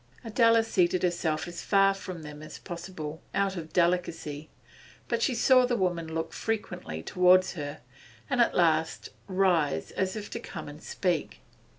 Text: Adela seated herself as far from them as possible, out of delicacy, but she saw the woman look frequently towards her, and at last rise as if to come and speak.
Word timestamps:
Adela 0.23 0.63
seated 0.63 1.03
herself 1.03 1.47
as 1.47 1.61
far 1.61 1.93
from 1.93 2.23
them 2.23 2.41
as 2.41 2.57
possible, 2.57 3.21
out 3.35 3.55
of 3.55 3.71
delicacy, 3.71 4.49
but 5.07 5.21
she 5.21 5.35
saw 5.35 5.63
the 5.63 5.75
woman 5.77 6.11
look 6.11 6.33
frequently 6.33 7.03
towards 7.03 7.53
her, 7.53 7.81
and 8.27 8.41
at 8.41 8.55
last 8.55 9.09
rise 9.27 9.91
as 9.91 10.15
if 10.15 10.27
to 10.31 10.39
come 10.39 10.67
and 10.67 10.81
speak. 10.81 11.41